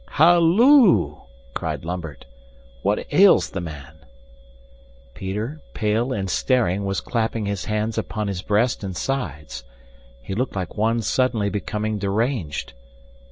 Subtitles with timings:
[0.13, 1.17] "Halloo!"
[1.53, 2.25] cried Lambert.
[2.81, 3.97] "What ails the man?"
[5.13, 9.63] Peter, pale and staring, was clapping his hands upon his breast and sides.
[10.19, 12.73] He looked like one suddenly becoming deranged.